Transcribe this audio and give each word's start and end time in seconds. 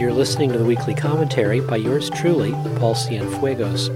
You're 0.00 0.14
listening 0.14 0.50
to 0.52 0.58
the 0.58 0.64
weekly 0.64 0.94
commentary 0.94 1.60
by 1.60 1.76
yours 1.76 2.08
truly, 2.08 2.52
Paul 2.78 2.94
Cienfuegos. 2.94 3.90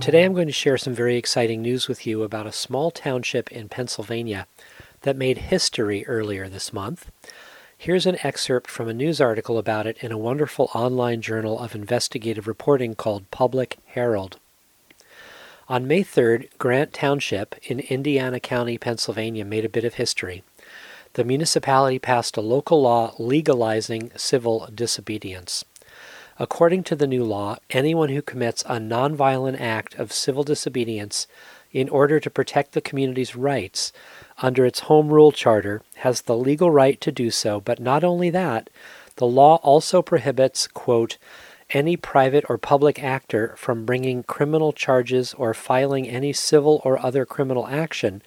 Today 0.00 0.22
I'm 0.22 0.32
going 0.32 0.46
to 0.46 0.52
share 0.52 0.78
some 0.78 0.94
very 0.94 1.16
exciting 1.16 1.60
news 1.60 1.88
with 1.88 2.06
you 2.06 2.22
about 2.22 2.46
a 2.46 2.52
small 2.52 2.92
township 2.92 3.50
in 3.50 3.68
Pennsylvania 3.68 4.46
that 5.00 5.16
made 5.16 5.38
history 5.38 6.06
earlier 6.06 6.48
this 6.48 6.72
month. 6.72 7.10
Here's 7.76 8.06
an 8.06 8.16
excerpt 8.22 8.70
from 8.70 8.88
a 8.88 8.94
news 8.94 9.20
article 9.20 9.58
about 9.58 9.88
it 9.88 9.98
in 9.98 10.12
a 10.12 10.16
wonderful 10.16 10.70
online 10.72 11.20
journal 11.20 11.58
of 11.58 11.74
investigative 11.74 12.46
reporting 12.46 12.94
called 12.94 13.28
Public 13.32 13.78
Herald. 13.86 14.38
On 15.68 15.88
May 15.88 16.04
3rd, 16.04 16.46
Grant 16.58 16.92
Township 16.92 17.56
in 17.64 17.80
Indiana 17.80 18.38
County, 18.38 18.78
Pennsylvania 18.78 19.44
made 19.44 19.64
a 19.64 19.68
bit 19.68 19.82
of 19.82 19.94
history 19.94 20.44
the 21.14 21.24
municipality 21.24 21.98
passed 21.98 22.36
a 22.36 22.40
local 22.40 22.82
law 22.82 23.14
legalizing 23.18 24.10
civil 24.16 24.68
disobedience. 24.74 25.64
According 26.38 26.82
to 26.84 26.96
the 26.96 27.06
new 27.06 27.24
law, 27.24 27.56
anyone 27.70 28.08
who 28.08 28.20
commits 28.20 28.62
a 28.62 28.78
nonviolent 28.78 29.60
act 29.60 29.94
of 29.94 30.12
civil 30.12 30.42
disobedience 30.42 31.28
in 31.72 31.88
order 31.88 32.18
to 32.18 32.30
protect 32.30 32.72
the 32.72 32.80
community's 32.80 33.36
rights 33.36 33.92
under 34.38 34.64
its 34.64 34.80
home 34.80 35.08
rule 35.08 35.30
charter 35.30 35.82
has 35.96 36.22
the 36.22 36.36
legal 36.36 36.70
right 36.70 37.00
to 37.00 37.12
do 37.12 37.30
so, 37.30 37.60
but 37.60 37.78
not 37.78 38.02
only 38.02 38.30
that, 38.30 38.68
the 39.16 39.26
law 39.26 39.56
also 39.62 40.02
prohibits, 40.02 40.66
quote, 40.66 41.18
any 41.70 41.96
private 41.96 42.44
or 42.48 42.58
public 42.58 43.02
actor 43.02 43.54
from 43.56 43.84
bringing 43.84 44.22
criminal 44.24 44.72
charges 44.72 45.34
or 45.34 45.54
filing 45.54 46.08
any 46.08 46.32
civil 46.32 46.80
or 46.84 47.04
other 47.04 47.24
criminal 47.24 47.66
action 47.68 48.22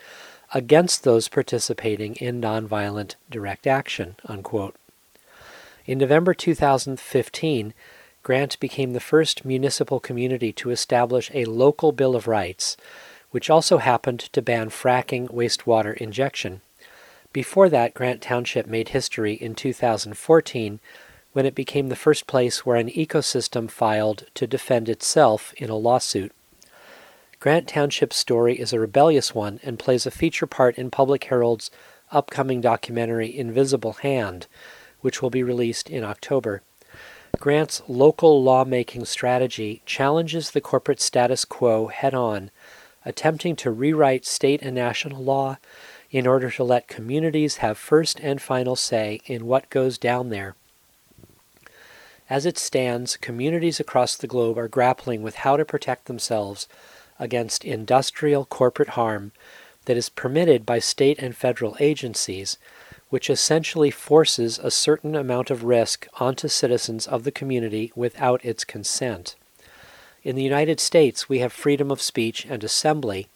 against 0.54 1.04
those 1.04 1.28
participating 1.28 2.16
in 2.16 2.42
nonviolent 2.42 3.16
direct 3.30 3.68
action. 3.68 4.16
Unquote. 4.26 4.76
In 5.86 5.98
November 5.98 6.34
2015, 6.34 7.74
Grant 8.24 8.60
became 8.60 8.92
the 8.92 9.00
first 9.00 9.46
municipal 9.46 10.00
community 10.00 10.52
to 10.52 10.70
establish 10.70 11.32
a 11.34 11.46
local 11.46 11.94
Bill 11.94 12.16
of 12.16 12.28
Rights, 12.28 12.76
which 13.32 13.50
also 13.50 13.78
happened 13.78 14.20
to 14.20 14.42
ban 14.42 14.70
fracking 14.70 15.30
wastewater 15.30 15.96
injection. 15.96 16.62
Before 17.32 17.70
that, 17.70 17.94
Grant 17.94 18.22
Township 18.22 18.68
made 18.68 18.90
history 18.90 19.34
in 19.34 19.56
2014 19.56 20.80
when 21.34 21.46
it 21.46 21.56
became 21.56 21.90
the 21.90 21.96
first 21.96 22.26
place 22.26 22.66
where 22.66 22.78
an 22.78 22.90
ecosystem 22.90 23.70
filed 23.70 24.26
to 24.34 24.48
defend 24.48 24.90
itself 24.90 25.54
in 25.56 25.70
a 25.70 25.76
lawsuit. 25.76 26.32
Grant 27.40 27.68
Township's 27.68 28.16
story 28.16 28.60
is 28.60 28.74
a 28.74 28.80
rebellious 28.80 29.36
one 29.36 29.60
and 29.62 29.78
plays 29.78 30.08
a 30.08 30.12
feature 30.12 30.48
part 30.48 30.76
in 30.76 30.90
Public 30.90 31.26
Herald's 31.26 31.70
upcoming 32.12 32.62
documentary 32.62 33.38
Invisible 33.38 33.94
Hand, 33.94 34.48
which 35.02 35.22
will 35.22 35.30
be 35.30 35.44
released 35.44 35.88
in 35.88 36.04
October. 36.04 36.64
Grant's 37.38 37.84
local 37.88 38.42
lawmaking 38.42 39.06
strategy 39.06 39.84
challenges 39.86 40.50
the 40.50 40.62
corporate 40.62 41.00
status 41.00 41.46
quo 41.46 41.88
head 41.88 42.16
on, 42.16 42.50
attempting 43.06 43.56
to 43.58 43.70
rewrite 43.70 44.26
state 44.26 44.64
and 44.64 44.74
national 44.74 45.24
law 45.24 45.58
in 46.10 46.26
order 46.26 46.50
to 46.50 46.64
let 46.64 46.88
communities 46.88 47.58
have 47.58 47.78
first 47.78 48.20
and 48.22 48.42
final 48.42 48.76
say 48.76 49.22
in 49.28 49.46
what 49.46 49.70
goes 49.70 50.00
down 50.00 50.30
there. 50.30 50.56
As 52.32 52.48
it 52.48 52.58
stands, 52.58 53.16
communities 53.16 53.80
across 53.80 54.16
the 54.16 54.26
globe 54.26 54.58
are 54.58 54.68
grappling 54.68 55.22
with 55.22 55.36
how 55.36 55.56
to 55.56 55.64
protect 55.64 56.06
themselves 56.06 56.68
against 57.20 57.66
industrial 57.66 58.46
corporate 58.46 58.90
harm 58.90 59.32
that 59.86 59.98
is 59.98 60.10
permitted 60.10 60.66
by 60.66 60.80
state 60.80 61.18
and 61.20 61.36
federal 61.36 61.76
agencies, 61.80 62.58
which 63.10 63.30
essentially 63.30 63.90
forces 63.90 64.60
a 64.60 64.70
certain 64.70 65.16
amount 65.16 65.50
of 65.50 65.64
risk 65.64 66.08
onto 66.20 66.48
citizens 66.48 67.08
of 67.08 67.24
the 67.24 67.32
community 67.32 67.92
without 67.96 68.44
its 68.44 68.64
consent. 68.64 69.36
In 70.24 70.36
the 70.36 70.44
United 70.44 70.80
States, 70.80 71.30
we 71.30 71.40
have 71.40 71.54
freedom 71.54 71.90
of 71.90 72.02
speech 72.02 72.46
and 72.50 72.64
assembly, 72.64 73.30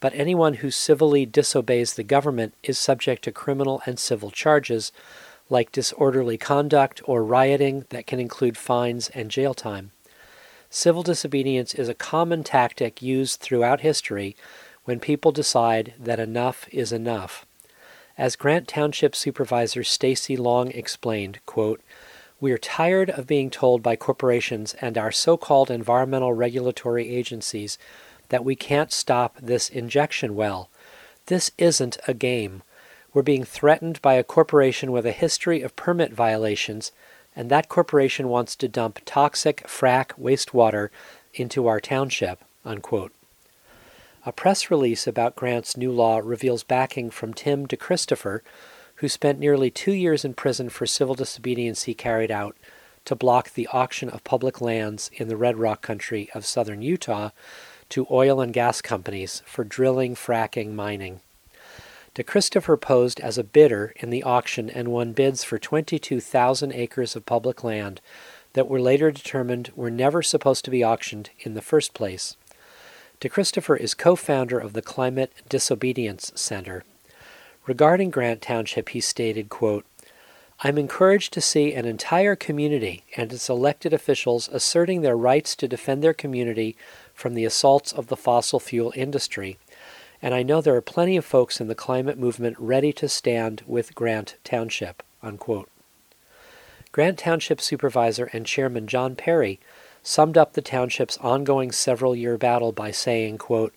but 0.00 0.12
anyone 0.14 0.54
who 0.54 0.72
civilly 0.72 1.24
disobeys 1.24 1.94
the 1.94 2.02
government 2.02 2.54
is 2.64 2.78
subject 2.78 3.22
to 3.22 3.30
criminal 3.30 3.80
and 3.86 3.98
civil 3.98 4.32
charges 4.32 4.90
like 5.48 5.70
disorderly 5.70 6.36
conduct 6.36 7.00
or 7.04 7.22
rioting 7.22 7.84
that 7.90 8.06
can 8.06 8.18
include 8.18 8.56
fines 8.56 9.08
and 9.10 9.30
jail 9.30 9.54
time. 9.54 9.92
Civil 10.74 11.02
disobedience 11.02 11.74
is 11.74 11.90
a 11.90 11.94
common 11.94 12.42
tactic 12.42 13.02
used 13.02 13.40
throughout 13.40 13.82
history 13.82 14.34
when 14.84 15.00
people 15.00 15.30
decide 15.30 15.92
that 16.00 16.18
enough 16.18 16.66
is 16.72 16.92
enough. 16.92 17.44
As 18.16 18.36
Grant 18.36 18.68
Township 18.68 19.14
Supervisor 19.14 19.84
Stacy 19.84 20.34
Long 20.34 20.70
explained, 20.70 21.40
quote, 21.44 21.82
we 22.40 22.52
are 22.52 22.58
tired 22.58 23.10
of 23.10 23.26
being 23.26 23.50
told 23.50 23.82
by 23.82 23.96
corporations 23.96 24.74
and 24.80 24.96
our 24.96 25.12
so 25.12 25.36
called 25.36 25.70
environmental 25.70 26.32
regulatory 26.32 27.14
agencies 27.14 27.76
that 28.30 28.42
we 28.42 28.56
can't 28.56 28.92
stop 28.92 29.36
this 29.42 29.68
injection 29.68 30.34
well. 30.34 30.70
This 31.26 31.50
isn't 31.58 31.98
a 32.08 32.14
game. 32.14 32.62
We're 33.12 33.20
being 33.20 33.44
threatened 33.44 34.00
by 34.00 34.14
a 34.14 34.24
corporation 34.24 34.90
with 34.90 35.04
a 35.04 35.12
history 35.12 35.60
of 35.60 35.76
permit 35.76 36.14
violations 36.14 36.92
and 37.34 37.50
that 37.50 37.68
corporation 37.68 38.28
wants 38.28 38.56
to 38.56 38.68
dump 38.68 39.00
toxic 39.04 39.66
frack 39.66 40.18
wastewater 40.20 40.88
into 41.34 41.66
our 41.66 41.80
township. 41.80 42.44
Unquote. 42.64 43.12
A 44.24 44.32
press 44.32 44.70
release 44.70 45.06
about 45.06 45.34
Grant's 45.34 45.76
new 45.76 45.90
law 45.90 46.20
reveals 46.22 46.62
backing 46.62 47.10
from 47.10 47.34
Tim 47.34 47.66
DeChristopher, 47.66 48.40
who 48.96 49.08
spent 49.08 49.40
nearly 49.40 49.70
two 49.70 49.92
years 49.92 50.24
in 50.24 50.34
prison 50.34 50.68
for 50.68 50.86
civil 50.86 51.16
disobedience 51.16 51.84
he 51.84 51.94
carried 51.94 52.30
out 52.30 52.56
to 53.04 53.16
block 53.16 53.54
the 53.54 53.66
auction 53.72 54.08
of 54.08 54.22
public 54.22 54.60
lands 54.60 55.10
in 55.14 55.26
the 55.26 55.36
Red 55.36 55.58
Rock 55.58 55.82
country 55.82 56.30
of 56.34 56.46
southern 56.46 56.82
Utah 56.82 57.30
to 57.88 58.06
oil 58.10 58.40
and 58.40 58.52
gas 58.52 58.80
companies 58.80 59.42
for 59.44 59.64
drilling, 59.64 60.14
fracking, 60.14 60.72
mining. 60.72 61.20
DeChristopher 62.14 62.78
posed 62.78 63.20
as 63.20 63.38
a 63.38 63.44
bidder 63.44 63.94
in 63.96 64.10
the 64.10 64.22
auction 64.22 64.68
and 64.68 64.88
won 64.88 65.12
bids 65.12 65.44
for 65.44 65.58
22,000 65.58 66.70
acres 66.72 67.16
of 67.16 67.24
public 67.24 67.64
land 67.64 68.02
that 68.52 68.68
were 68.68 68.80
later 68.80 69.10
determined 69.10 69.72
were 69.74 69.90
never 69.90 70.20
supposed 70.20 70.62
to 70.66 70.70
be 70.70 70.84
auctioned 70.84 71.30
in 71.40 71.54
the 71.54 71.62
first 71.62 71.94
place. 71.94 72.36
DeChristopher 73.22 73.80
is 73.80 73.94
co 73.94 74.14
founder 74.14 74.58
of 74.58 74.74
the 74.74 74.82
Climate 74.82 75.32
Disobedience 75.48 76.32
Center. 76.34 76.84
Regarding 77.66 78.10
Grant 78.10 78.42
Township, 78.42 78.90
he 78.90 79.00
stated, 79.00 79.48
quote, 79.48 79.86
I'm 80.60 80.76
encouraged 80.76 81.32
to 81.32 81.40
see 81.40 81.72
an 81.72 81.86
entire 81.86 82.36
community 82.36 83.04
and 83.16 83.32
its 83.32 83.48
elected 83.48 83.94
officials 83.94 84.50
asserting 84.52 85.00
their 85.00 85.16
rights 85.16 85.56
to 85.56 85.66
defend 85.66 86.04
their 86.04 86.12
community 86.12 86.76
from 87.14 87.32
the 87.32 87.46
assaults 87.46 87.90
of 87.90 88.08
the 88.08 88.16
fossil 88.16 88.60
fuel 88.60 88.92
industry 88.94 89.56
and 90.22 90.32
I 90.34 90.44
know 90.44 90.60
there 90.60 90.76
are 90.76 90.80
plenty 90.80 91.16
of 91.16 91.24
folks 91.24 91.60
in 91.60 91.66
the 91.66 91.74
climate 91.74 92.16
movement 92.16 92.56
ready 92.58 92.92
to 92.92 93.08
stand 93.08 93.62
with 93.66 93.94
Grant 93.94 94.36
Township. 94.44 95.02
Unquote. 95.20 95.68
Grant 96.92 97.18
Township 97.18 97.60
Supervisor 97.60 98.30
and 98.32 98.46
Chairman 98.46 98.86
John 98.86 99.16
Perry 99.16 99.58
summed 100.02 100.38
up 100.38 100.52
the 100.52 100.62
township's 100.62 101.18
ongoing 101.18 101.72
several 101.72 102.14
year 102.14 102.38
battle 102.38 102.70
by 102.70 102.92
saying, 102.92 103.38
quote, 103.38 103.74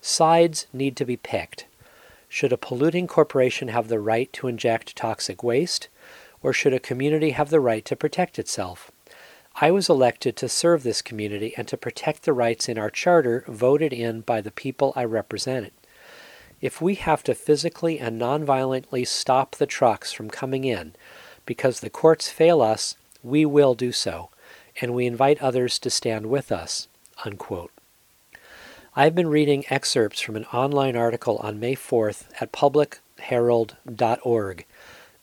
Sides 0.00 0.66
need 0.72 0.96
to 0.96 1.04
be 1.04 1.16
picked. 1.16 1.66
Should 2.28 2.52
a 2.52 2.56
polluting 2.56 3.06
corporation 3.06 3.68
have 3.68 3.88
the 3.88 3.98
right 3.98 4.32
to 4.34 4.46
inject 4.46 4.94
toxic 4.94 5.42
waste, 5.42 5.88
or 6.42 6.52
should 6.52 6.72
a 6.72 6.80
community 6.80 7.30
have 7.30 7.50
the 7.50 7.60
right 7.60 7.84
to 7.86 7.96
protect 7.96 8.38
itself? 8.38 8.92
I 9.56 9.70
was 9.70 9.88
elected 9.88 10.36
to 10.36 10.48
serve 10.48 10.84
this 10.84 11.02
community 11.02 11.52
and 11.56 11.66
to 11.68 11.76
protect 11.76 12.22
the 12.22 12.32
rights 12.32 12.68
in 12.68 12.78
our 12.78 12.90
charter 12.90 13.44
voted 13.48 13.92
in 13.92 14.20
by 14.20 14.40
the 14.40 14.52
people 14.52 14.92
I 14.94 15.04
represented. 15.04 15.72
If 16.60 16.82
we 16.82 16.96
have 16.96 17.22
to 17.24 17.34
physically 17.34 17.98
and 17.98 18.20
nonviolently 18.20 19.06
stop 19.06 19.56
the 19.56 19.66
trucks 19.66 20.12
from 20.12 20.28
coming 20.28 20.64
in 20.64 20.94
because 21.46 21.80
the 21.80 21.90
courts 21.90 22.28
fail 22.28 22.60
us, 22.60 22.96
we 23.22 23.46
will 23.46 23.74
do 23.74 23.92
so, 23.92 24.30
and 24.80 24.94
we 24.94 25.06
invite 25.06 25.42
others 25.42 25.78
to 25.80 25.90
stand 25.90 26.26
with 26.26 26.50
us. 26.52 26.86
Unquote. 27.24 27.72
I've 28.94 29.14
been 29.14 29.28
reading 29.28 29.64
excerpts 29.70 30.20
from 30.20 30.36
an 30.36 30.44
online 30.46 30.96
article 30.96 31.38
on 31.38 31.60
May 31.60 31.76
4th 31.76 32.24
at 32.40 32.52
publicherald.org, 32.52 34.66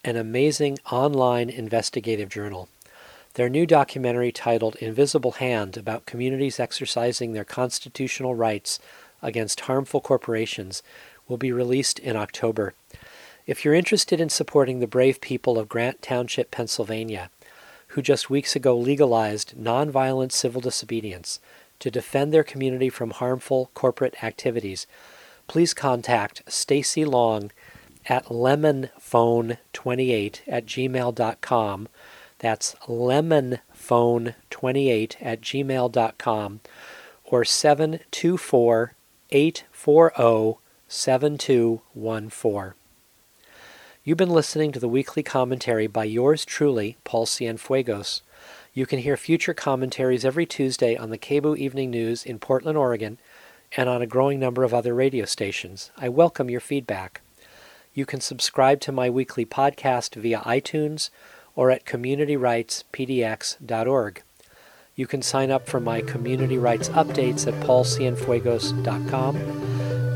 an 0.03 0.15
amazing 0.15 0.79
online 0.89 1.49
investigative 1.49 2.29
journal. 2.29 2.69
Their 3.33 3.49
new 3.49 3.65
documentary 3.67 4.31
titled 4.31 4.77
Invisible 4.77 5.33
Hand 5.33 5.77
about 5.77 6.07
communities 6.07 6.59
exercising 6.59 7.33
their 7.33 7.43
constitutional 7.43 8.33
rights 8.33 8.79
against 9.21 9.59
harmful 9.61 10.01
corporations 10.01 10.81
will 11.27 11.38
be 11.38 11.51
released 11.51 12.00
in 12.00 12.15
October. 12.15 12.74
If 13.45 13.63
you're 13.63 13.74
interested 13.74 14.19
in 14.19 14.29
supporting 14.29 14.79
the 14.79 14.88
brave 14.88 15.21
people 15.21 15.57
of 15.57 15.69
Grant 15.69 16.01
Township, 16.01 16.51
Pennsylvania, 16.51 17.29
who 17.89 18.01
just 18.01 18.29
weeks 18.29 18.56
ago 18.56 18.77
legalized 18.77 19.56
nonviolent 19.57 20.33
civil 20.33 20.62
disobedience 20.62 21.39
to 21.79 21.89
defend 21.89 22.33
their 22.33 22.44
community 22.44 22.89
from 22.89 23.12
harmful 23.12 23.71
corporate 23.74 24.21
activities, 24.24 24.85
please 25.47 25.74
contact 25.74 26.44
Stacy 26.47 27.06
Long 27.06 27.51
at 28.07 28.25
lemonphone28 28.25 30.39
at 30.47 30.65
gmail.com. 30.65 31.88
That's 32.39 32.75
lemonphone28 32.85 35.15
at 35.21 35.41
gmail.com 35.41 36.59
or 37.25 37.45
724 37.45 38.94
840 39.30 40.57
7214. 40.87 42.73
You've 44.03 44.17
been 44.17 44.29
listening 44.29 44.71
to 44.71 44.79
the 44.79 44.87
weekly 44.87 45.21
commentary 45.21 45.87
by 45.87 46.05
yours 46.05 46.45
truly, 46.45 46.95
Paul 47.03 47.25
Cienfuegos. 47.25 48.21
You 48.73 48.85
can 48.85 48.99
hear 48.99 49.17
future 49.17 49.53
commentaries 49.53 50.23
every 50.23 50.45
Tuesday 50.45 50.95
on 50.95 51.09
the 51.09 51.17
KBOO 51.17 51.57
Evening 51.57 51.91
News 51.91 52.25
in 52.25 52.39
Portland, 52.39 52.77
Oregon, 52.77 53.17
and 53.75 53.89
on 53.89 54.01
a 54.01 54.07
growing 54.07 54.39
number 54.39 54.63
of 54.63 54.73
other 54.73 54.93
radio 54.93 55.25
stations. 55.25 55.91
I 55.97 56.07
welcome 56.09 56.49
your 56.49 56.61
feedback. 56.61 57.21
You 57.93 58.05
can 58.05 58.21
subscribe 58.21 58.79
to 58.81 58.91
my 58.91 59.09
weekly 59.09 59.45
podcast 59.45 60.15
via 60.15 60.39
iTunes 60.39 61.09
or 61.55 61.71
at 61.71 61.85
communityrightspdx.org. 61.85 64.21
You 64.95 65.07
can 65.07 65.21
sign 65.21 65.51
up 65.51 65.67
for 65.67 65.79
my 65.79 66.01
community 66.01 66.57
rights 66.57 66.89
updates 66.89 67.45
at 67.45 67.53
paulcienfuegos.com. 67.65 69.66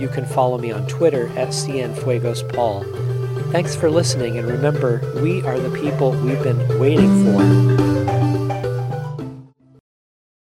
You 0.02 0.08
can 0.08 0.26
follow 0.26 0.58
me 0.58 0.72
on 0.72 0.88
Twitter 0.88 1.28
at 1.38 1.50
cienfuegospaul. 1.50 3.52
Thanks 3.52 3.76
for 3.76 3.92
listening, 3.92 4.40
and 4.40 4.48
remember, 4.48 5.00
we 5.22 5.44
are 5.44 5.60
the 5.60 5.70
people 5.80 6.14
we've 6.14 6.42
been 6.42 6.80
waiting 6.80 7.24
for. 7.24 7.91